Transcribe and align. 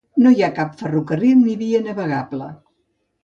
No 0.25 0.29
hi 0.35 0.39
ha 0.45 0.47
cap 0.59 0.71
ferrocarril 0.79 1.37
ni 1.43 1.53
via 1.61 1.81
navegable. 1.89 2.47